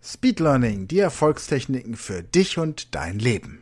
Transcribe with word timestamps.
Speed 0.00 0.38
Learning, 0.38 0.86
die 0.86 1.00
Erfolgstechniken 1.00 1.96
für 1.96 2.22
dich 2.22 2.56
und 2.56 2.94
dein 2.94 3.18
Leben. 3.18 3.58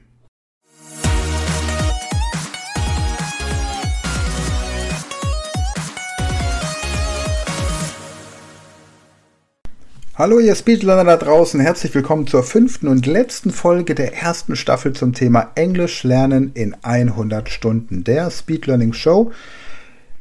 Hallo 10.14 10.38
ihr 10.38 10.54
Speedlearner 10.54 11.04
da 11.04 11.16
draußen, 11.16 11.58
herzlich 11.58 11.94
willkommen 11.94 12.26
zur 12.26 12.42
fünften 12.42 12.88
und 12.88 13.06
letzten 13.06 13.50
Folge 13.50 13.94
der 13.94 14.14
ersten 14.14 14.56
Staffel 14.56 14.92
zum 14.92 15.14
Thema 15.14 15.52
Englisch 15.54 16.04
lernen 16.04 16.52
in 16.52 16.76
100 16.82 17.48
Stunden, 17.48 18.04
der 18.04 18.30
Speedlearning 18.30 18.92
Show. 18.92 19.32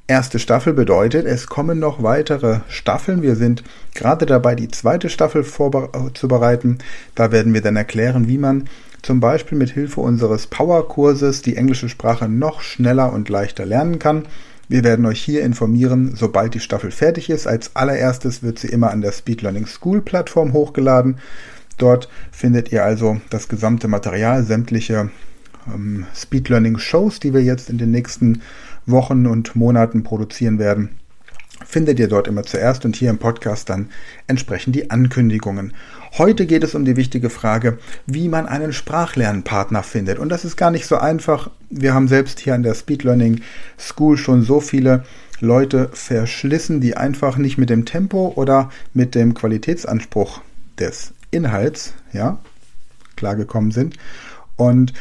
Erste 0.07 0.37
Staffel 0.37 0.73
bedeutet, 0.73 1.25
es 1.25 1.47
kommen 1.47 1.79
noch 1.79 2.03
weitere 2.03 2.59
Staffeln. 2.67 3.23
Wir 3.23 3.35
sind 3.35 3.63
gerade 3.95 4.27
dabei, 4.27 4.53
die 4.53 4.67
zweite 4.67 5.09
Staffel 5.09 5.43
vorzubereiten. 5.43 6.77
Da 7.15 7.31
werden 7.31 7.55
wir 7.55 7.61
dann 7.61 7.75
erklären, 7.75 8.27
wie 8.27 8.37
man 8.37 8.69
zum 9.01 9.19
Beispiel 9.19 9.57
mit 9.57 9.71
Hilfe 9.71 10.01
unseres 10.01 10.45
Power-Kurses 10.45 11.41
die 11.41 11.55
englische 11.55 11.89
Sprache 11.89 12.29
noch 12.29 12.61
schneller 12.61 13.11
und 13.13 13.29
leichter 13.29 13.65
lernen 13.65 13.97
kann. 13.97 14.27
Wir 14.67 14.83
werden 14.83 15.07
euch 15.07 15.21
hier 15.21 15.41
informieren, 15.41 16.13
sobald 16.15 16.53
die 16.53 16.59
Staffel 16.59 16.91
fertig 16.91 17.31
ist. 17.31 17.47
Als 17.47 17.75
allererstes 17.75 18.43
wird 18.43 18.59
sie 18.59 18.67
immer 18.67 18.91
an 18.91 19.01
der 19.01 19.11
Speed 19.11 19.41
Learning 19.41 19.65
School 19.65 20.01
Plattform 20.01 20.53
hochgeladen. 20.53 21.17
Dort 21.79 22.09
findet 22.31 22.71
ihr 22.71 22.83
also 22.83 23.19
das 23.31 23.47
gesamte 23.47 23.87
Material, 23.87 24.43
sämtliche 24.43 25.09
ähm, 25.67 26.05
Speed 26.15 26.49
Learning 26.49 26.77
Shows, 26.77 27.19
die 27.19 27.33
wir 27.33 27.41
jetzt 27.41 27.71
in 27.71 27.79
den 27.79 27.89
nächsten 27.89 28.43
Wochen 28.85 29.25
und 29.25 29.55
Monaten 29.55 30.03
produzieren 30.03 30.59
werden, 30.59 30.89
findet 31.65 31.99
ihr 31.99 32.07
dort 32.07 32.27
immer 32.27 32.43
zuerst 32.43 32.85
und 32.85 32.95
hier 32.95 33.09
im 33.09 33.17
Podcast 33.17 33.69
dann 33.69 33.89
entsprechend 34.27 34.75
die 34.75 34.91
Ankündigungen. 34.91 35.73
Heute 36.17 36.45
geht 36.45 36.63
es 36.63 36.75
um 36.75 36.85
die 36.85 36.95
wichtige 36.95 37.29
Frage, 37.29 37.77
wie 38.05 38.29
man 38.29 38.45
einen 38.45 38.73
Sprachlernpartner 38.73 39.83
findet. 39.83 40.19
Und 40.19 40.29
das 40.29 40.45
ist 40.45 40.57
gar 40.57 40.71
nicht 40.71 40.85
so 40.85 40.97
einfach. 40.97 41.49
Wir 41.69 41.93
haben 41.93 42.07
selbst 42.07 42.39
hier 42.39 42.55
an 42.55 42.63
der 42.63 42.75
Speed 42.75 43.03
Learning 43.03 43.41
School 43.77 44.17
schon 44.17 44.43
so 44.43 44.59
viele 44.59 45.03
Leute 45.39 45.89
verschlissen, 45.93 46.79
die 46.79 46.95
einfach 46.95 47.37
nicht 47.37 47.57
mit 47.57 47.69
dem 47.69 47.85
Tempo 47.85 48.33
oder 48.35 48.69
mit 48.93 49.15
dem 49.15 49.33
Qualitätsanspruch 49.33 50.41
des 50.79 51.13
Inhalts, 51.31 51.93
ja, 52.13 52.39
klargekommen 53.15 53.71
sind. 53.71 53.97
Und 54.55 54.93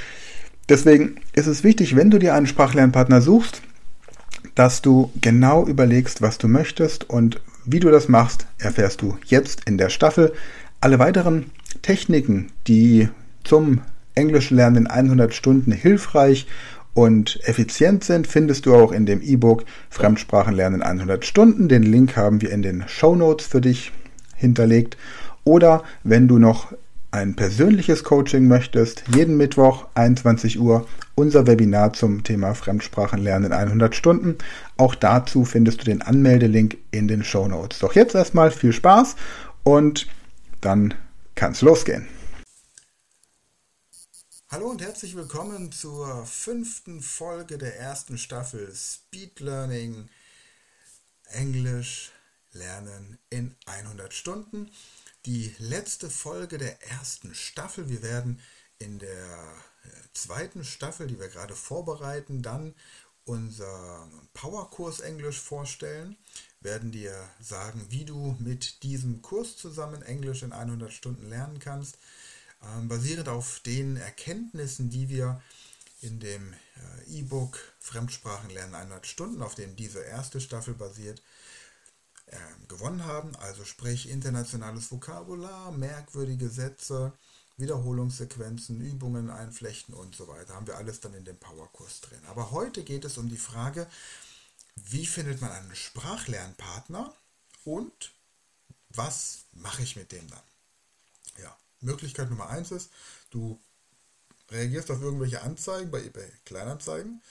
deswegen 0.68 1.16
ist 1.32 1.46
es 1.46 1.62
wichtig, 1.62 1.94
wenn 1.94 2.10
du 2.10 2.18
dir 2.18 2.34
einen 2.34 2.46
Sprachlernpartner 2.46 3.20
suchst, 3.20 3.62
dass 4.55 4.83
du 4.83 5.11
genau 5.20 5.67
überlegst, 5.67 6.23
was 6.23 6.39
du 6.39 6.48
möchtest 6.48 7.09
und 7.09 7.41
wie 7.64 7.81
du 7.81 7.91
das 7.91 8.09
machst, 8.09 8.47
erfährst 8.59 9.03
du 9.03 9.17
jetzt 9.25 9.62
in 9.67 9.78
der 9.78 9.89
Staffel. 9.89 10.33
Alle 10.81 10.98
weiteren 10.98 11.51
Techniken, 11.83 12.51
die 12.67 13.09
zum 13.42 13.81
Englisch 14.14 14.51
lernen 14.51 14.77
in 14.77 14.86
100 14.86 15.34
Stunden 15.34 15.73
hilfreich 15.73 16.47
und 16.92 17.41
effizient 17.45 18.05
sind, 18.05 18.27
findest 18.27 18.67
du 18.67 18.74
auch 18.74 18.92
in 18.92 19.07
dem 19.07 19.20
E-Book 19.20 19.64
Fremdsprachenlernen 19.91 20.80
in 20.80 20.86
100 20.86 21.24
Stunden. 21.24 21.68
Den 21.68 21.83
Link 21.83 22.17
haben 22.17 22.41
wir 22.41 22.51
in 22.51 22.63
den 22.63 22.85
Show 22.86 23.17
Notes 23.17 23.47
für 23.47 23.61
dich 23.61 23.92
hinterlegt. 24.36 24.97
Oder 25.42 25.83
wenn 26.05 26.29
du 26.29 26.39
noch 26.39 26.73
ein 27.14 27.36
persönliches 27.36 28.02
Coaching 28.02 28.48
möchtest, 28.48 29.05
jeden 29.14 29.36
Mittwoch 29.36 29.86
21 29.95 30.58
Uhr 30.58 30.85
unser 31.14 31.47
Webinar 31.47 31.92
zum 31.92 32.25
Thema 32.25 32.55
Fremdsprachenlernen 32.55 33.52
in 33.52 33.57
100 33.57 33.95
Stunden. 33.95 34.36
Auch 34.77 34.97
dazu 34.97 35.45
findest 35.45 35.80
du 35.80 35.85
den 35.85 36.03
Anmeldelink 36.03 36.77
in 36.91 37.07
den 37.07 37.23
Show 37.23 37.47
Notes. 37.47 37.79
Doch 37.79 37.95
jetzt 37.95 38.17
erstmal 38.17 38.51
viel 38.51 38.73
Spaß 38.73 39.14
und 39.63 40.08
dann 40.61 40.95
kann's 41.36 41.63
losgehen. 41.63 42.08
Hallo 44.48 44.70
und 44.70 44.83
herzlich 44.83 45.14
willkommen 45.14 45.70
zur 45.70 46.27
fünften 46.27 47.01
Folge 47.01 47.58
der 47.58 47.79
ersten 47.79 48.19
Staffel 48.19 48.73
Speed 48.74 49.39
Learning 49.39 50.08
Englisch 51.27 52.11
lernen 52.51 53.19
in 53.30 53.55
100 53.67 54.13
Stunden 54.13 54.69
die 55.27 55.55
letzte 55.58 56.11
Folge 56.11 56.58
der 56.58 56.83
ersten 56.90 57.35
Staffel. 57.35 57.89
Wir 57.89 58.02
werden 58.02 58.40
in 58.79 58.98
der 58.98 59.08
äh, 59.08 59.89
zweiten 60.12 60.64
Staffel, 60.64 61.07
die 61.07 61.18
wir 61.18 61.29
gerade 61.29 61.55
vorbereiten, 61.55 62.42
dann 62.42 62.74
unser 63.24 64.07
Powerkurs 64.35 65.01
Englisch 65.01 65.40
vorstellen, 65.40 66.17
werden 66.61 66.92
dir 66.92 67.14
sagen, 67.40 67.86
wie 67.89 68.05
du 68.05 68.36
mit 68.39 68.83
diesem 68.83 69.23
Kurs 69.23 69.57
zusammen 69.57 70.02
Englisch 70.02 70.42
in 70.42 70.52
100 70.52 70.92
Stunden 70.92 71.29
lernen 71.29 71.58
kannst, 71.58 71.96
ähm, 72.62 72.89
basierend 72.89 73.29
auf 73.29 73.61
den 73.61 73.96
Erkenntnissen, 73.96 74.91
die 74.91 75.08
wir 75.08 75.42
in 76.02 76.20
dem 76.20 76.52
äh, 76.52 77.18
E-Book 77.18 77.58
Fremdsprachen 77.80 78.51
lernen 78.51 78.74
100 78.74 79.06
Stunden, 79.06 79.42
auf 79.42 79.55
dem 79.55 79.74
diese 79.74 80.01
erste 80.01 80.41
Staffel 80.41 80.74
basiert, 80.74 81.23
äh, 82.27 82.36
gewonnen 82.68 83.05
haben, 83.05 83.35
also 83.36 83.64
sprich 83.64 84.08
internationales 84.08 84.90
Vokabular, 84.90 85.73
merkwürdige 85.73 86.48
Sätze, 86.48 87.12
Wiederholungssequenzen, 87.57 88.80
Übungen 88.80 89.30
einflechten 89.30 89.95
und 89.95 90.14
so 90.14 90.27
weiter. 90.27 90.55
Haben 90.55 90.67
wir 90.67 90.77
alles 90.77 91.01
dann 91.01 91.14
in 91.14 91.24
dem 91.24 91.36
Powerkurs 91.36 92.01
drin. 92.01 92.20
Aber 92.27 92.51
heute 92.51 92.83
geht 92.83 93.05
es 93.05 93.18
um 93.18 93.29
die 93.29 93.36
Frage, 93.36 93.86
wie 94.77 95.07
findet 95.07 95.40
man 95.40 95.52
einen 95.52 95.74
Sprachlernpartner 95.74 97.14
und 97.64 98.12
was 98.91 99.45
mache 99.52 99.83
ich 99.83 99.96
mit 99.96 100.11
dem 100.12 100.29
dann? 100.29 100.42
Ja, 101.42 101.56
Möglichkeit 101.80 102.30
Nummer 102.30 102.48
eins 102.48 102.70
ist, 102.70 102.91
du 103.30 103.58
reagierst 104.51 104.91
auf 104.91 105.01
irgendwelche 105.01 105.42
Anzeigen 105.42 105.91
bei 105.91 106.02
eBay 106.02 106.30
Kleinanzeigen 106.45 107.23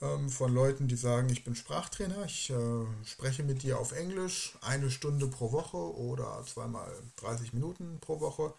ähm, 0.00 0.30
von 0.30 0.52
Leuten, 0.52 0.88
die 0.88 0.96
sagen, 0.96 1.28
ich 1.30 1.44
bin 1.44 1.54
Sprachtrainer, 1.54 2.24
ich 2.24 2.50
äh, 2.50 2.86
spreche 3.04 3.42
mit 3.42 3.62
dir 3.62 3.78
auf 3.78 3.92
Englisch 3.92 4.56
eine 4.60 4.90
Stunde 4.90 5.26
pro 5.26 5.52
Woche 5.52 5.76
oder 5.76 6.44
zweimal 6.46 6.92
30 7.16 7.52
Minuten 7.52 7.98
pro 8.00 8.20
Woche. 8.20 8.54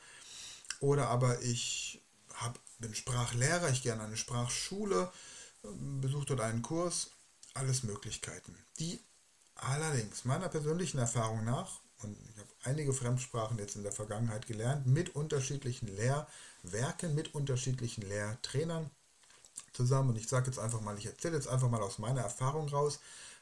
Oder 0.80 1.10
aber 1.10 1.42
ich 1.42 2.02
hab, 2.36 2.58
bin 2.80 2.96
Sprachlehrer, 2.96 3.70
ich 3.70 3.84
gehe 3.84 3.94
an 3.94 4.02
eine 4.02 4.18
Sprachschule, 4.18 5.12
ähm, 5.64 6.02
besuche 6.02 6.26
dort 6.26 6.42
einen 6.42 6.62
Kurs. 6.62 7.12
Alles 7.56 7.84
Möglichkeiten, 7.84 8.56
die 8.78 9.00
allerdings 9.56 10.24
meiner 10.24 10.50
persönlichen 10.50 11.00
Erfahrung 11.00 11.44
nach, 11.44 11.80
und 12.04 12.16
ich 12.32 12.38
habe 12.40 12.50
einige 12.64 12.94
Fremdsprachen 12.94 13.58
jetzt 13.58 13.76
in 13.76 13.84
der 13.84 13.92
Vergangenheit 13.92 14.48
gelernt, 14.48 14.86
mit 14.86 15.16
unterschiedlichen 15.16 15.88
Lehrwerken, 15.88 17.16
mit 17.16 17.34
unterschiedlichen 17.34 18.04
Lehrtrainern, 18.04 18.90
zusammen 19.74 20.10
und 20.10 20.16
ich 20.18 20.28
sage 20.28 20.48
jetzt 20.48 20.60
einfach 20.60 20.82
mal, 20.82 20.98
ich 20.98 21.06
erzähle 21.06 21.36
jetzt 21.36 21.48
einfach 21.48 21.70
mal 21.70 21.82
aus 21.82 22.00
meiner 22.00 22.22
Erfahrung 22.22 22.70
raus, 22.70 23.00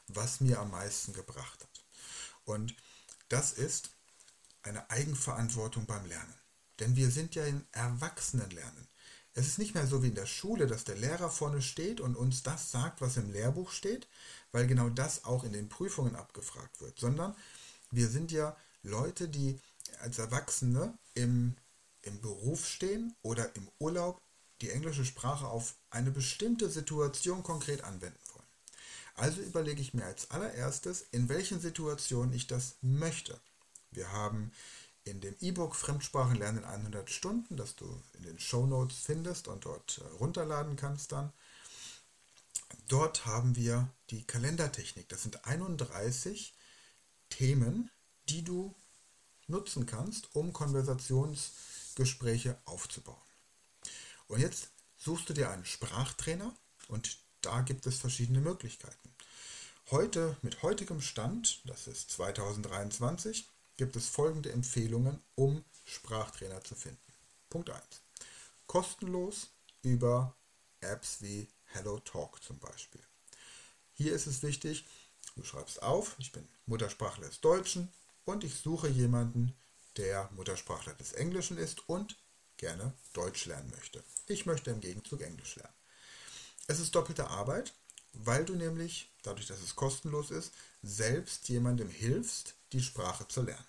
was 0.08 0.40
mir 0.40 0.58
am 0.60 0.70
meisten 0.70 1.12
gebracht 1.12 1.60
hat. 1.60 1.84
Und 2.44 2.74
das 3.28 3.52
ist 3.52 3.90
eine 4.62 4.88
Eigenverantwortung 4.90 5.86
beim 5.86 6.06
Lernen. 6.06 6.34
Denn 6.80 6.96
wir 6.96 7.10
sind 7.10 7.34
ja 7.34 7.44
in 7.44 7.66
Erwachsenenlernen. 7.72 8.88
Es 9.34 9.46
ist 9.46 9.58
nicht 9.58 9.74
mehr 9.74 9.86
so 9.86 10.02
wie 10.02 10.08
in 10.08 10.14
der 10.14 10.26
Schule, 10.26 10.66
dass 10.66 10.84
der 10.84 10.96
Lehrer 10.96 11.30
vorne 11.30 11.62
steht 11.62 12.00
und 12.00 12.16
uns 12.16 12.42
das 12.42 12.70
sagt, 12.70 13.00
was 13.00 13.16
im 13.16 13.32
Lehrbuch 13.32 13.70
steht, 13.70 14.08
weil 14.52 14.66
genau 14.66 14.88
das 14.88 15.24
auch 15.24 15.44
in 15.44 15.52
den 15.52 15.68
Prüfungen 15.68 16.16
abgefragt 16.16 16.80
wird, 16.80 16.98
sondern 16.98 17.36
wir 17.90 18.08
sind 18.08 18.32
ja 18.32 18.56
Leute, 18.82 19.28
die 19.28 19.60
als 20.00 20.18
Erwachsene 20.18 20.96
im, 21.14 21.56
im 22.02 22.20
Beruf 22.20 22.66
stehen 22.66 23.14
oder 23.22 23.54
im 23.56 23.68
Urlaub 23.78 24.20
die 24.60 24.70
englische 24.70 25.04
Sprache 25.04 25.46
auf 25.46 25.74
eine 25.90 26.10
bestimmte 26.10 26.70
Situation 26.70 27.42
konkret 27.42 27.84
anwenden 27.84 28.18
wollen. 28.32 28.46
Also 29.14 29.40
überlege 29.40 29.80
ich 29.80 29.94
mir 29.94 30.04
als 30.04 30.30
allererstes, 30.30 31.06
in 31.10 31.28
welchen 31.28 31.60
Situationen 31.60 32.32
ich 32.32 32.46
das 32.46 32.76
möchte. 32.82 33.40
Wir 33.90 34.12
haben 34.12 34.52
in 35.04 35.20
dem 35.20 35.34
E-Book 35.40 35.74
Fremdsprachen 35.74 36.36
lernen 36.36 36.58
in 36.58 36.64
100 36.64 37.10
Stunden, 37.10 37.56
das 37.56 37.76
du 37.76 38.02
in 38.14 38.24
den 38.24 38.38
Show 38.38 38.66
Notes 38.66 38.98
findest 38.98 39.48
und 39.48 39.64
dort 39.64 39.98
äh, 39.98 40.04
runterladen 40.18 40.76
kannst 40.76 41.12
dann. 41.12 41.32
Dort 42.88 43.26
haben 43.26 43.56
wir 43.56 43.88
die 44.10 44.24
Kalendertechnik. 44.24 45.08
Das 45.08 45.22
sind 45.22 45.46
31 45.46 46.54
Themen, 47.30 47.90
die 48.28 48.44
du 48.44 48.74
nutzen 49.46 49.86
kannst, 49.86 50.34
um 50.34 50.52
Konversationsgespräche 50.52 52.58
aufzubauen. 52.66 53.27
Und 54.28 54.40
jetzt 54.40 54.68
suchst 54.96 55.28
du 55.28 55.32
dir 55.32 55.50
einen 55.50 55.64
Sprachtrainer 55.64 56.54
und 56.88 57.18
da 57.40 57.62
gibt 57.62 57.86
es 57.86 57.98
verschiedene 57.98 58.40
Möglichkeiten. 58.40 59.14
Heute, 59.90 60.36
mit 60.42 60.62
heutigem 60.62 61.00
Stand, 61.00 61.62
das 61.64 61.86
ist 61.86 62.10
2023, 62.10 63.48
gibt 63.78 63.96
es 63.96 64.08
folgende 64.08 64.52
Empfehlungen, 64.52 65.22
um 65.34 65.64
Sprachtrainer 65.86 66.62
zu 66.62 66.74
finden. 66.74 67.00
Punkt 67.48 67.70
1. 67.70 67.82
Kostenlos 68.66 69.48
über 69.82 70.34
Apps 70.80 71.22
wie 71.22 71.48
HelloTalk 71.64 72.42
zum 72.42 72.58
Beispiel. 72.58 73.00
Hier 73.94 74.12
ist 74.12 74.26
es 74.26 74.42
wichtig, 74.42 74.84
du 75.36 75.42
schreibst 75.42 75.82
auf, 75.82 76.16
ich 76.18 76.32
bin 76.32 76.46
Muttersprachler 76.66 77.28
des 77.28 77.40
Deutschen 77.40 77.90
und 78.26 78.44
ich 78.44 78.54
suche 78.56 78.88
jemanden, 78.88 79.56
der 79.96 80.28
Muttersprachler 80.36 80.94
des 80.94 81.12
Englischen 81.12 81.56
ist 81.56 81.88
und 81.88 82.16
gerne 82.58 82.92
Deutsch 83.14 83.46
lernen 83.46 83.70
möchte. 83.70 84.04
Ich 84.26 84.46
möchte 84.46 84.70
im 84.70 84.80
Gegenzug 84.80 85.22
Englisch 85.22 85.56
lernen. 85.56 85.74
Es 86.66 86.80
ist 86.80 86.94
doppelte 86.94 87.28
Arbeit, 87.28 87.72
weil 88.12 88.44
du 88.44 88.54
nämlich, 88.54 89.10
dadurch, 89.22 89.46
dass 89.46 89.62
es 89.62 89.74
kostenlos 89.74 90.30
ist, 90.30 90.52
selbst 90.82 91.48
jemandem 91.48 91.88
hilfst, 91.88 92.54
die 92.72 92.82
Sprache 92.82 93.26
zu 93.26 93.42
lernen. 93.42 93.64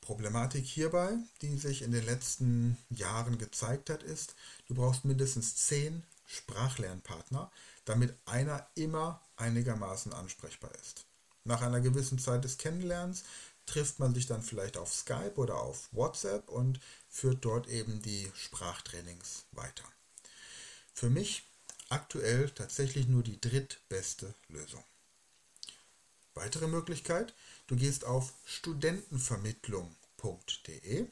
Problematik 0.00 0.66
hierbei, 0.66 1.16
die 1.40 1.56
sich 1.56 1.82
in 1.82 1.92
den 1.92 2.04
letzten 2.04 2.76
Jahren 2.90 3.38
gezeigt 3.38 3.90
hat, 3.90 4.02
ist, 4.02 4.34
du 4.66 4.74
brauchst 4.74 5.04
mindestens 5.04 5.56
zehn 5.56 6.02
Sprachlernpartner, 6.26 7.50
damit 7.84 8.14
einer 8.26 8.66
immer 8.74 9.20
einigermaßen 9.36 10.12
ansprechbar 10.12 10.72
ist. 10.82 11.06
Nach 11.44 11.62
einer 11.62 11.80
gewissen 11.80 12.18
Zeit 12.18 12.44
des 12.44 12.58
Kennenlernens 12.58 13.24
trifft 13.70 14.00
man 14.00 14.14
sich 14.14 14.26
dann 14.26 14.42
vielleicht 14.42 14.76
auf 14.76 14.92
Skype 14.92 15.36
oder 15.36 15.60
auf 15.60 15.88
WhatsApp 15.92 16.48
und 16.48 16.80
führt 17.08 17.44
dort 17.44 17.68
eben 17.68 18.02
die 18.02 18.28
Sprachtrainings 18.34 19.44
weiter. 19.52 19.84
Für 20.92 21.08
mich 21.08 21.44
aktuell 21.88 22.50
tatsächlich 22.50 23.06
nur 23.06 23.22
die 23.22 23.40
drittbeste 23.40 24.34
Lösung. 24.48 24.82
Weitere 26.34 26.66
Möglichkeit, 26.66 27.32
du 27.68 27.76
gehst 27.76 28.04
auf 28.04 28.32
studentenvermittlung.de 28.44 31.06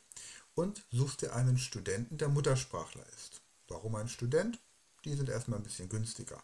und 0.55 0.83
suchst 0.91 1.23
dir 1.23 1.37
einen 1.37 1.59
Studenten, 1.59 2.19
der 2.19 2.29
Muttersprachler 2.29 3.07
ist. 3.15 3.41
Warum 3.69 3.95
ein 3.95 4.09
Student? 4.09 4.59
Die 5.05 5.15
sind 5.15 5.29
erstmal 5.29 5.61
ein 5.61 5.65
bisschen 5.65 5.89
günstiger. 5.89 6.43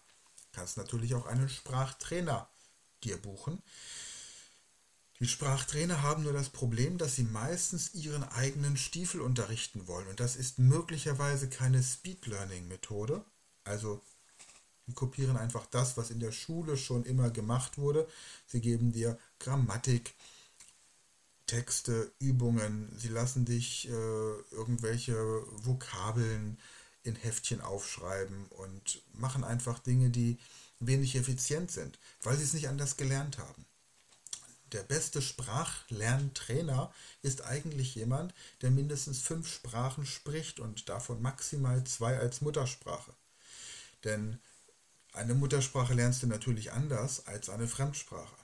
Kannst 0.53 0.77
natürlich 0.77 1.17
auch 1.17 1.27
einen 1.27 1.49
Sprachtrainer 1.49 2.49
dir 3.03 3.17
buchen. 3.17 3.61
Die 5.21 5.29
Sprachtrainer 5.29 6.03
haben 6.03 6.25
nur 6.25 6.33
das 6.33 6.51
Problem, 6.51 6.99
dass 6.99 7.17
sie 7.17 7.23
meistens 7.23 7.95
ihren 7.95 8.25
eigenen 8.25 8.77
Stiefel 8.77 9.21
unterrichten 9.21 9.87
wollen 9.87 10.09
und 10.09 10.21
das 10.21 10.37
ist 10.37 10.59
möglicherweise 10.59 11.49
keine 11.49 11.83
Speed 11.83 12.27
Learning 12.27 12.69
Methode. 12.69 13.25
Also 13.65 14.03
Sie 14.87 14.93
kopieren 14.93 15.37
einfach 15.37 15.67
das, 15.67 15.97
was 15.97 16.11
in 16.11 16.21
der 16.21 16.33
Schule 16.33 16.77
schon 16.77 17.05
immer 17.05 17.31
gemacht 17.31 17.79
wurde. 17.79 18.07
Sie 18.47 18.61
geben 18.61 18.93
dir 18.93 19.19
Grammatik, 19.39 20.15
Texte, 21.47 22.13
Übungen. 22.19 22.95
Sie 22.99 23.09
lassen 23.09 23.45
dich 23.45 23.89
äh, 23.89 23.93
irgendwelche 24.51 25.17
Vokabeln 25.65 26.59
in 27.03 27.17
Heftchen 27.17 27.61
aufschreiben 27.61 28.47
und 28.47 29.03
machen 29.13 29.45
einfach 29.45 29.79
Dinge, 29.79 30.11
die 30.11 30.39
wenig 30.81 31.17
effizient 31.17 31.71
sind, 31.71 31.99
weil 32.23 32.37
sie 32.37 32.45
es 32.45 32.55
nicht 32.55 32.69
anders 32.69 32.97
gelernt 32.97 33.39
haben. 33.39 33.65
Der 34.75 34.82
beste 34.82 35.23
Sprachlerntrainer 35.23 36.93
ist 37.23 37.44
eigentlich 37.44 37.94
jemand, 37.94 38.35
der 38.61 38.73
mindestens 38.73 39.21
fünf 39.21 39.49
Sprachen 39.49 40.05
spricht 40.05 40.59
und 40.59 40.88
davon 40.88 41.23
maximal 41.23 41.85
zwei 41.85 42.19
als 42.19 42.41
Muttersprache. 42.41 43.15
Denn 44.03 44.41
eine 45.12 45.35
Muttersprache 45.35 45.94
lernst 45.94 46.25
du 46.25 46.26
natürlich 46.26 46.73
anders 46.73 47.29
als 47.29 47.50
eine 47.50 47.69
Fremdsprache. 47.69 48.35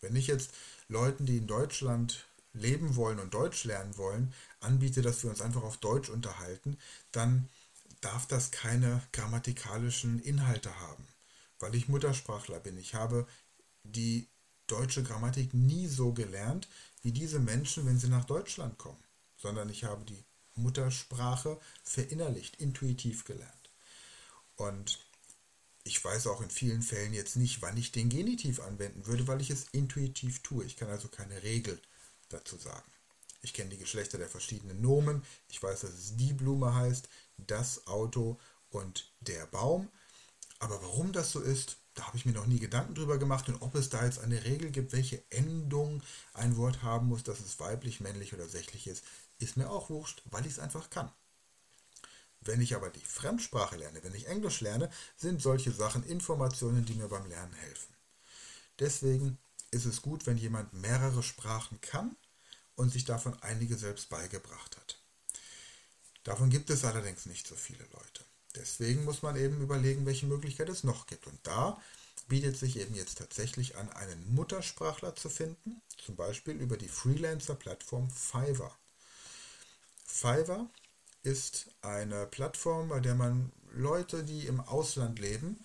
Wenn 0.00 0.16
ich 0.16 0.28
jetzt 0.28 0.50
Leuten, 0.88 1.26
die 1.26 1.36
in 1.36 1.46
Deutschland 1.46 2.24
leben 2.54 2.96
wollen 2.96 3.18
und 3.18 3.34
Deutsch 3.34 3.64
lernen 3.64 3.98
wollen, 3.98 4.32
anbiete, 4.60 5.02
dass 5.02 5.22
wir 5.22 5.28
uns 5.28 5.42
einfach 5.42 5.62
auf 5.62 5.76
Deutsch 5.76 6.08
unterhalten, 6.08 6.78
dann 7.12 7.50
darf 8.00 8.26
das 8.26 8.50
keine 8.50 9.02
grammatikalischen 9.12 10.20
Inhalte 10.20 10.74
haben, 10.80 11.06
weil 11.58 11.74
ich 11.74 11.88
Muttersprachler 11.88 12.60
bin. 12.60 12.78
Ich 12.78 12.94
habe 12.94 13.26
die 13.84 14.26
deutsche 14.66 15.02
Grammatik 15.02 15.54
nie 15.54 15.86
so 15.86 16.12
gelernt 16.12 16.68
wie 17.02 17.12
diese 17.12 17.38
Menschen, 17.38 17.86
wenn 17.86 17.98
sie 17.98 18.08
nach 18.08 18.24
Deutschland 18.24 18.78
kommen, 18.78 19.02
sondern 19.36 19.68
ich 19.68 19.84
habe 19.84 20.04
die 20.04 20.24
Muttersprache 20.54 21.60
verinnerlicht, 21.82 22.56
intuitiv 22.56 23.24
gelernt. 23.24 23.70
Und 24.56 24.98
ich 25.84 26.02
weiß 26.04 26.26
auch 26.26 26.40
in 26.40 26.50
vielen 26.50 26.82
Fällen 26.82 27.12
jetzt 27.12 27.36
nicht, 27.36 27.62
wann 27.62 27.76
ich 27.76 27.92
den 27.92 28.08
Genitiv 28.08 28.60
anwenden 28.60 29.06
würde, 29.06 29.28
weil 29.28 29.40
ich 29.40 29.50
es 29.50 29.66
intuitiv 29.72 30.42
tue. 30.42 30.64
Ich 30.64 30.76
kann 30.76 30.88
also 30.88 31.08
keine 31.08 31.42
Regel 31.42 31.80
dazu 32.28 32.56
sagen. 32.56 32.90
Ich 33.42 33.54
kenne 33.54 33.70
die 33.70 33.78
Geschlechter 33.78 34.18
der 34.18 34.28
verschiedenen 34.28 34.80
Nomen. 34.80 35.22
Ich 35.48 35.62
weiß, 35.62 35.82
dass 35.82 35.90
es 35.92 36.16
die 36.16 36.32
Blume 36.32 36.74
heißt, 36.74 37.08
das 37.36 37.86
Auto 37.86 38.40
und 38.70 39.12
der 39.20 39.46
Baum. 39.46 39.88
Aber 40.58 40.82
warum 40.82 41.12
das 41.12 41.30
so 41.30 41.40
ist, 41.40 41.76
da 41.96 42.06
habe 42.06 42.16
ich 42.18 42.26
mir 42.26 42.32
noch 42.32 42.46
nie 42.46 42.60
Gedanken 42.60 42.94
drüber 42.94 43.18
gemacht 43.18 43.48
und 43.48 43.60
ob 43.62 43.74
es 43.74 43.88
da 43.88 44.04
jetzt 44.04 44.20
eine 44.20 44.44
Regel 44.44 44.70
gibt, 44.70 44.92
welche 44.92 45.24
Endung 45.30 46.02
ein 46.34 46.56
Wort 46.58 46.82
haben 46.82 47.08
muss, 47.08 47.24
dass 47.24 47.40
es 47.40 47.58
weiblich, 47.58 48.00
männlich 48.00 48.34
oder 48.34 48.46
sächlich 48.46 48.86
ist, 48.86 49.02
ist 49.38 49.56
mir 49.56 49.70
auch 49.70 49.88
wurscht, 49.88 50.22
weil 50.26 50.44
ich 50.44 50.52
es 50.52 50.58
einfach 50.58 50.90
kann. 50.90 51.10
Wenn 52.42 52.60
ich 52.60 52.76
aber 52.76 52.90
die 52.90 53.00
Fremdsprache 53.00 53.76
lerne, 53.76 54.04
wenn 54.04 54.14
ich 54.14 54.26
Englisch 54.26 54.60
lerne, 54.60 54.90
sind 55.16 55.40
solche 55.40 55.72
Sachen 55.72 56.04
Informationen, 56.04 56.84
die 56.84 56.94
mir 56.94 57.08
beim 57.08 57.26
Lernen 57.28 57.54
helfen. 57.54 57.94
Deswegen 58.78 59.38
ist 59.70 59.86
es 59.86 60.02
gut, 60.02 60.26
wenn 60.26 60.36
jemand 60.36 60.74
mehrere 60.74 61.22
Sprachen 61.22 61.80
kann 61.80 62.14
und 62.74 62.92
sich 62.92 63.06
davon 63.06 63.42
einige 63.42 63.76
selbst 63.76 64.10
beigebracht 64.10 64.76
hat. 64.76 65.00
Davon 66.24 66.50
gibt 66.50 66.68
es 66.68 66.84
allerdings 66.84 67.24
nicht 67.24 67.46
so 67.46 67.56
viele 67.56 67.84
Leute. 67.84 68.25
Deswegen 68.66 69.04
muss 69.04 69.22
man 69.22 69.36
eben 69.36 69.60
überlegen, 69.60 70.06
welche 70.06 70.26
Möglichkeit 70.26 70.68
es 70.68 70.82
noch 70.82 71.06
gibt. 71.06 71.28
Und 71.28 71.38
da 71.44 71.80
bietet 72.26 72.56
sich 72.56 72.80
eben 72.80 72.96
jetzt 72.96 73.18
tatsächlich 73.18 73.76
an, 73.76 73.88
einen 73.90 74.34
Muttersprachler 74.34 75.14
zu 75.14 75.28
finden, 75.28 75.80
zum 76.04 76.16
Beispiel 76.16 76.56
über 76.56 76.76
die 76.76 76.88
Freelancer-Plattform 76.88 78.10
Fiverr. 78.10 78.76
Fiverr 80.04 80.68
ist 81.22 81.68
eine 81.80 82.26
Plattform, 82.26 82.88
bei 82.88 82.98
der 82.98 83.14
man 83.14 83.52
Leute, 83.72 84.24
die 84.24 84.46
im 84.46 84.60
Ausland 84.60 85.20
leben, 85.20 85.64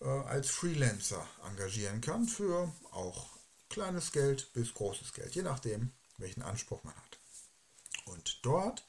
äh, 0.00 0.04
als 0.04 0.48
Freelancer 0.48 1.26
engagieren 1.48 2.00
kann 2.00 2.26
für 2.28 2.72
auch 2.92 3.30
kleines 3.68 4.12
Geld 4.12 4.52
bis 4.52 4.74
großes 4.74 5.12
Geld, 5.12 5.34
je 5.34 5.42
nachdem, 5.42 5.90
welchen 6.18 6.42
Anspruch 6.42 6.84
man 6.84 6.94
hat. 6.94 7.18
Und 8.04 8.38
dort 8.42 8.84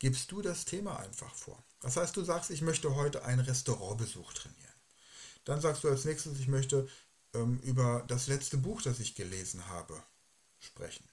gibst 0.00 0.32
du 0.32 0.42
das 0.42 0.64
Thema 0.64 0.98
einfach 0.98 1.32
vor. 1.34 1.62
Das 1.80 1.96
heißt, 1.96 2.16
du 2.16 2.24
sagst, 2.24 2.50
ich 2.50 2.62
möchte 2.62 2.96
heute 2.96 3.24
einen 3.24 3.40
Restaurantbesuch 3.40 4.32
trainieren. 4.32 4.74
Dann 5.44 5.60
sagst 5.60 5.84
du 5.84 5.88
als 5.88 6.04
nächstes, 6.04 6.40
ich 6.40 6.48
möchte 6.48 6.88
ähm, 7.34 7.60
über 7.60 8.02
das 8.08 8.26
letzte 8.26 8.56
Buch, 8.56 8.82
das 8.82 8.98
ich 8.98 9.14
gelesen 9.14 9.66
habe, 9.68 10.02
sprechen. 10.58 11.08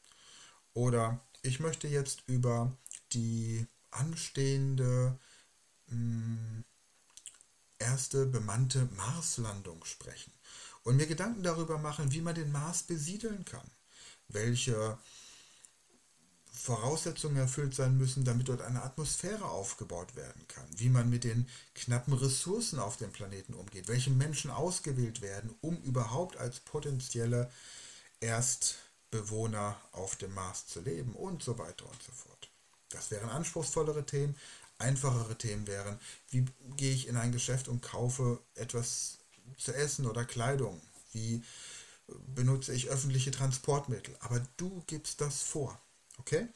Oder 0.74 1.20
ich 1.44 1.60
möchte 1.60 1.88
jetzt 1.88 2.24
über 2.28 2.76
die 3.14 3.68
anstehende 3.92 5.18
mh, 5.88 5.94
hm, 5.96 6.64
erste 7.80 8.26
bemannte 8.26 8.86
Marslandung 8.96 9.84
sprechen 9.86 10.34
und 10.84 10.96
mir 10.96 11.08
Gedanken 11.08 11.44
darüber 11.44 11.78
machen, 11.78 12.12
wie 12.12 12.22
man 12.22 12.36
den 12.36 12.52
Mars 12.52 12.84
besiedeln 12.84 13.46
kann, 13.46 13.70
welche 14.30 14.98
Voraussetzungen 16.58 17.38
erfüllt 17.38 17.76
sein 17.76 17.98
müssen, 17.98 18.26
damit 18.26 18.50
dort 18.50 18.62
eine 18.62 18.82
Atmosphäre 18.82 19.46
aufgebaut 19.46 20.16
werden 20.16 20.42
kann, 20.48 20.66
wie 20.76 20.90
man 20.90 21.10
mit 21.10 21.24
den 21.24 21.48
knappen 21.76 22.14
Ressourcen 22.14 22.80
auf 22.80 22.98
dem 22.98 23.12
Planeten 23.12 23.54
umgeht, 23.54 23.88
welche 23.88 24.10
Menschen 24.10 24.50
ausgewählt 24.50 25.22
werden, 25.22 25.54
um 25.62 25.78
überhaupt 25.84 26.38
als 26.38 26.60
potenzielle 26.60 27.52
Erstbewohner 28.20 29.80
auf 29.92 30.16
dem 30.16 30.34
Mars 30.34 30.66
zu 30.68 30.82
leben 30.82 31.14
und 31.14 31.44
so 31.44 31.58
weiter 31.60 31.86
und 31.86 32.02
so 32.02 32.12
fort. 32.12 32.50
Das 32.90 33.12
wären 33.12 33.30
anspruchsvollere 33.30 34.06
Themen. 34.06 34.36
Einfachere 34.80 35.38
Themen 35.38 35.68
wären, 35.68 36.00
wie 36.30 36.46
gehe 36.76 36.94
ich 36.94 37.08
in 37.08 37.18
ein 37.18 37.32
Geschäft 37.32 37.68
und 37.68 37.82
kaufe 37.82 38.40
etwas 38.56 39.18
zu 39.58 39.74
essen 39.74 40.06
oder 40.06 40.26
Kleidung? 40.26 40.82
Wie 41.14 41.44
benutze 42.36 42.74
ich 42.74 42.90
öffentliche 42.90 43.32
Transportmittel? 43.32 44.16
Aber 44.20 44.46
du 44.58 44.84
gibst 44.88 45.22
das 45.22 45.42
vor. 45.42 45.80
Okay? 46.18 46.48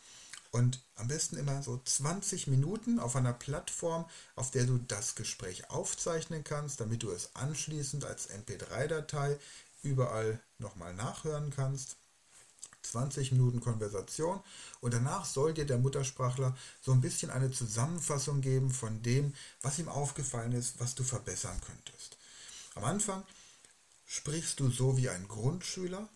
Und 0.51 0.81
am 0.95 1.07
besten 1.07 1.37
immer 1.37 1.63
so 1.63 1.81
20 1.83 2.47
Minuten 2.47 2.99
auf 2.99 3.15
einer 3.15 3.33
Plattform, 3.33 4.05
auf 4.35 4.51
der 4.51 4.65
du 4.65 4.77
das 4.79 5.15
Gespräch 5.15 5.69
aufzeichnen 5.69 6.43
kannst, 6.43 6.81
damit 6.81 7.03
du 7.03 7.11
es 7.11 7.35
anschließend 7.35 8.03
als 8.03 8.29
MP3-Datei 8.29 9.39
überall 9.81 10.39
nochmal 10.57 10.93
nachhören 10.93 11.51
kannst. 11.51 11.95
20 12.83 13.31
Minuten 13.31 13.61
Konversation 13.61 14.41
und 14.81 14.93
danach 14.93 15.25
soll 15.25 15.53
dir 15.53 15.65
der 15.65 15.77
Muttersprachler 15.77 16.57
so 16.81 16.91
ein 16.91 17.01
bisschen 17.01 17.29
eine 17.29 17.51
Zusammenfassung 17.51 18.41
geben 18.41 18.71
von 18.71 19.01
dem, 19.03 19.35
was 19.61 19.79
ihm 19.79 19.87
aufgefallen 19.87 20.51
ist, 20.53 20.79
was 20.79 20.95
du 20.95 21.03
verbessern 21.03 21.61
könntest. 21.65 22.17
Am 22.75 22.83
Anfang 22.83 23.23
sprichst 24.05 24.59
du 24.59 24.69
so 24.69 24.97
wie 24.97 25.09
ein 25.09 25.27
Grundschüler, 25.27 26.09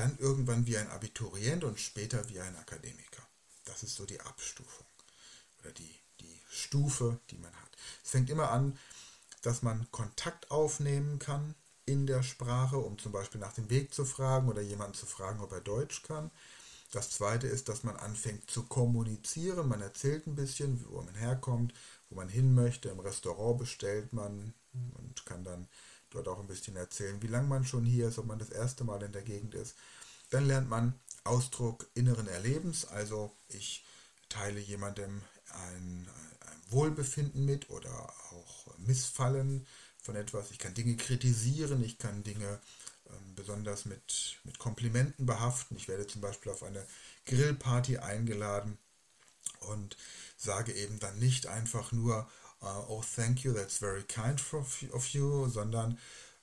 dann 0.00 0.16
irgendwann 0.18 0.66
wie 0.66 0.78
ein 0.78 0.90
Abiturient 0.90 1.62
und 1.62 1.78
später 1.78 2.28
wie 2.30 2.40
ein 2.40 2.56
Akademiker. 2.56 3.22
Das 3.66 3.82
ist 3.82 3.94
so 3.94 4.06
die 4.06 4.20
Abstufung 4.20 4.86
oder 5.60 5.72
die, 5.72 5.94
die 6.20 6.40
Stufe, 6.50 7.20
die 7.30 7.36
man 7.36 7.54
hat. 7.54 7.76
Es 8.02 8.10
fängt 8.10 8.30
immer 8.30 8.50
an, 8.50 8.78
dass 9.42 9.62
man 9.62 9.90
Kontakt 9.90 10.50
aufnehmen 10.50 11.18
kann 11.18 11.54
in 11.84 12.06
der 12.06 12.22
Sprache, 12.22 12.78
um 12.78 12.98
zum 12.98 13.12
Beispiel 13.12 13.40
nach 13.40 13.52
dem 13.52 13.68
Weg 13.68 13.92
zu 13.92 14.04
fragen 14.04 14.48
oder 14.48 14.62
jemanden 14.62 14.94
zu 14.94 15.06
fragen, 15.06 15.40
ob 15.40 15.52
er 15.52 15.60
Deutsch 15.60 16.02
kann. 16.02 16.30
Das 16.92 17.10
zweite 17.10 17.46
ist, 17.46 17.68
dass 17.68 17.84
man 17.84 17.96
anfängt 17.96 18.50
zu 18.50 18.64
kommunizieren. 18.64 19.68
Man 19.68 19.82
erzählt 19.82 20.26
ein 20.26 20.34
bisschen, 20.34 20.84
wo 20.88 21.02
man 21.02 21.14
herkommt, 21.14 21.74
wo 22.08 22.16
man 22.16 22.28
hin 22.28 22.54
möchte. 22.54 22.88
Im 22.88 23.00
Restaurant 23.00 23.58
bestellt 23.58 24.12
man 24.12 24.54
und 24.72 25.26
kann 25.26 25.44
dann 25.44 25.68
dort 26.10 26.28
auch 26.28 26.40
ein 26.40 26.46
bisschen 26.46 26.76
erzählen, 26.76 27.22
wie 27.22 27.28
lange 27.28 27.48
man 27.48 27.64
schon 27.64 27.84
hier 27.84 28.08
ist, 28.08 28.18
ob 28.18 28.26
man 28.26 28.38
das 28.38 28.50
erste 28.50 28.84
Mal 28.84 29.02
in 29.02 29.12
der 29.12 29.22
Gegend 29.22 29.54
ist. 29.54 29.74
Dann 30.30 30.46
lernt 30.46 30.68
man 30.68 30.94
Ausdruck 31.24 31.88
inneren 31.94 32.28
Erlebens, 32.28 32.84
also 32.86 33.34
ich 33.48 33.84
teile 34.28 34.60
jemandem 34.60 35.22
ein, 35.52 36.08
ein 36.40 36.72
Wohlbefinden 36.72 37.44
mit 37.44 37.68
oder 37.70 37.90
auch 38.30 38.78
Missfallen 38.78 39.66
von 40.02 40.16
etwas. 40.16 40.50
Ich 40.50 40.58
kann 40.58 40.74
Dinge 40.74 40.96
kritisieren, 40.96 41.82
ich 41.84 41.98
kann 41.98 42.22
Dinge 42.22 42.60
ähm, 43.08 43.34
besonders 43.34 43.84
mit, 43.84 44.38
mit 44.44 44.58
Komplimenten 44.58 45.26
behaften. 45.26 45.76
Ich 45.76 45.88
werde 45.88 46.06
zum 46.06 46.20
Beispiel 46.20 46.52
auf 46.52 46.62
eine 46.62 46.86
Grillparty 47.26 47.98
eingeladen 47.98 48.78
und 49.60 49.96
sage 50.36 50.72
eben 50.72 50.98
dann 51.00 51.18
nicht 51.18 51.46
einfach 51.46 51.92
nur, 51.92 52.28
uh, 52.62 52.82
oh 52.88 53.00
thank 53.02 53.44
you, 53.44 53.52
that's 53.52 53.78
very 53.78 54.02
kind 54.02 54.40
of 54.52 55.14
you, 55.14 55.48
sondern 55.48 55.98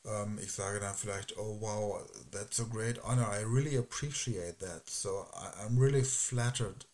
ähm, 0.06 0.40
ich 0.42 0.52
sage 0.52 0.80
dann 0.80 0.96
vielleicht, 0.96 1.38
oh 1.38 1.58
wow, 1.60 2.02
that's 2.32 2.60
a 2.60 2.64
great 2.64 3.00
honor, 3.04 3.28
I 3.28 3.42
really 3.42 3.76
appreciate 3.76 4.60
that, 4.60 4.90
so 4.90 5.28
I, 5.34 5.66
I'm 5.66 5.78
really 5.78 6.04
flattered. 6.04 6.86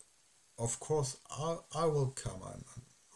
Of 0.58 0.78
course, 0.78 1.16
I, 1.30 1.58
I 1.74 1.86
will 1.86 2.12
come, 2.14 2.42
I'm 2.42 2.64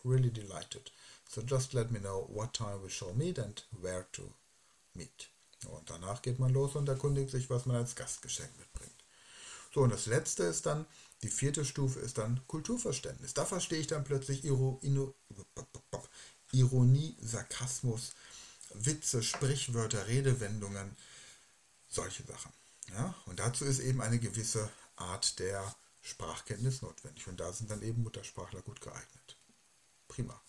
really 0.04 0.30
delighted. 0.30 0.90
So 1.28 1.42
just 1.42 1.74
let 1.74 1.90
me 1.90 2.00
know 2.00 2.26
what 2.32 2.54
time 2.54 2.82
we 2.82 2.88
shall 2.88 3.12
meet 3.14 3.38
and 3.38 3.60
where 3.80 4.06
to 4.12 4.32
meet. 4.94 5.28
Und 5.66 5.90
danach 5.90 6.22
geht 6.22 6.38
man 6.38 6.52
los 6.52 6.74
und 6.76 6.88
erkundigt 6.88 7.30
sich, 7.30 7.50
was 7.50 7.66
man 7.66 7.76
als 7.76 7.94
Gastgeschenk 7.94 8.50
mitbringt. 8.58 9.04
So, 9.74 9.82
und 9.82 9.92
das 9.92 10.06
letzte 10.06 10.44
ist 10.44 10.66
dann, 10.66 10.86
die 11.22 11.28
vierte 11.28 11.64
Stufe 11.64 11.98
ist 12.00 12.18
dann 12.18 12.40
Kulturverständnis. 12.46 13.34
Da 13.34 13.44
verstehe 13.44 13.80
ich 13.80 13.88
dann 13.88 14.04
plötzlich 14.04 14.44
Ironie, 14.44 15.14
Sarkasmus, 17.20 18.12
Witze, 18.74 19.22
Sprichwörter, 19.22 20.06
Redewendungen, 20.06 20.96
solche 21.88 22.22
Sachen. 22.22 22.52
Ja? 22.92 23.14
Und 23.26 23.40
dazu 23.40 23.64
ist 23.64 23.80
eben 23.80 24.00
eine 24.00 24.18
gewisse 24.18 24.70
Art 24.96 25.38
der 25.38 25.74
Sprachkenntnis 26.02 26.82
notwendig. 26.82 27.26
Und 27.26 27.40
da 27.40 27.52
sind 27.52 27.70
dann 27.70 27.82
eben 27.82 28.02
Muttersprachler 28.02 28.62
gut 28.62 28.80
geeignet. 28.80 29.36
Prima. 30.06 30.40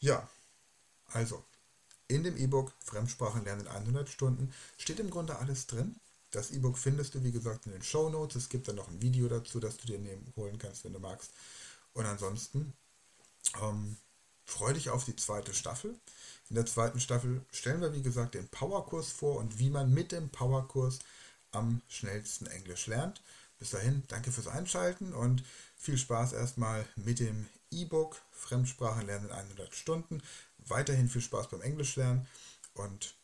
Ja, 0.00 0.28
also 1.06 1.44
in 2.06 2.24
dem 2.24 2.36
E-Book 2.36 2.72
Fremdsprachen 2.80 3.44
lernen 3.44 3.62
in 3.62 3.68
100 3.68 4.08
Stunden 4.08 4.52
steht 4.78 4.98
im 5.00 5.10
Grunde 5.10 5.38
alles 5.38 5.66
drin. 5.66 6.00
Das 6.30 6.50
E-Book 6.50 6.76
findest 6.76 7.14
du, 7.14 7.24
wie 7.24 7.32
gesagt, 7.32 7.66
in 7.66 7.72
den 7.72 7.82
Show 7.82 8.10
Notes. 8.10 8.36
Es 8.36 8.48
gibt 8.48 8.68
dann 8.68 8.76
noch 8.76 8.88
ein 8.88 9.00
Video 9.00 9.28
dazu, 9.28 9.60
das 9.60 9.76
du 9.78 9.86
dir 9.86 9.98
nehmen, 9.98 10.32
holen 10.36 10.58
kannst, 10.58 10.84
wenn 10.84 10.92
du 10.92 10.98
magst. 10.98 11.32
Und 11.94 12.04
ansonsten 12.04 12.74
ähm, 13.60 13.96
freu 14.44 14.72
dich 14.72 14.90
auf 14.90 15.04
die 15.04 15.16
zweite 15.16 15.54
Staffel. 15.54 15.98
In 16.50 16.56
der 16.56 16.66
zweiten 16.66 17.00
Staffel 17.00 17.44
stellen 17.50 17.80
wir, 17.80 17.94
wie 17.94 18.02
gesagt, 18.02 18.34
den 18.34 18.48
Powerkurs 18.48 19.10
vor 19.10 19.36
und 19.36 19.58
wie 19.58 19.70
man 19.70 19.92
mit 19.92 20.12
dem 20.12 20.28
Powerkurs 20.30 20.98
am 21.50 21.80
schnellsten 21.88 22.46
Englisch 22.46 22.86
lernt. 22.86 23.22
Bis 23.58 23.70
dahin, 23.70 24.02
danke 24.08 24.30
fürs 24.30 24.46
Einschalten 24.46 25.12
und 25.12 25.42
viel 25.76 25.98
Spaß 25.98 26.32
erstmal 26.32 26.86
mit 26.96 27.20
dem 27.20 27.48
E-Book 27.70 28.20
Fremdsprachen 28.30 29.06
lernen 29.06 29.26
in 29.26 29.32
100 29.32 29.74
Stunden. 29.74 30.22
Weiterhin 30.58 31.08
viel 31.08 31.22
Spaß 31.22 31.48
beim 31.48 31.62
Englisch 31.62 31.96
lernen 31.96 32.26
und 32.74 33.14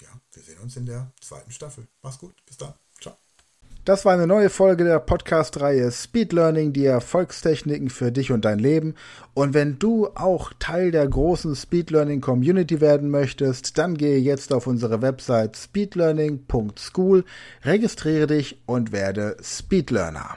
ja, 0.00 0.08
wir 0.32 0.42
sehen 0.42 0.58
uns 0.62 0.76
in 0.76 0.86
der 0.86 1.10
zweiten 1.20 1.50
Staffel. 1.50 1.86
Mach's 2.02 2.18
gut, 2.18 2.34
bis 2.46 2.56
dann. 2.56 2.74
Ciao. 3.00 3.16
Das 3.84 4.04
war 4.04 4.12
eine 4.12 4.26
neue 4.26 4.50
Folge 4.50 4.84
der 4.84 4.98
Podcast-Reihe 4.98 5.90
Speed 5.90 6.32
Learning, 6.32 6.72
die 6.72 6.84
Erfolgstechniken 6.84 7.88
für 7.88 8.12
dich 8.12 8.30
und 8.30 8.44
dein 8.44 8.58
Leben. 8.58 8.94
Und 9.32 9.54
wenn 9.54 9.78
du 9.78 10.08
auch 10.08 10.52
Teil 10.58 10.90
der 10.90 11.08
großen 11.08 11.56
Speed 11.56 11.90
Learning 11.90 12.20
Community 12.20 12.80
werden 12.80 13.10
möchtest, 13.10 13.78
dann 13.78 13.96
gehe 13.96 14.18
jetzt 14.18 14.52
auf 14.52 14.66
unsere 14.66 15.00
Website 15.02 15.56
speedlearning.school, 15.56 17.24
registriere 17.64 18.26
dich 18.26 18.62
und 18.66 18.92
werde 18.92 19.36
Speed 19.42 19.90
Learner. 19.90 20.36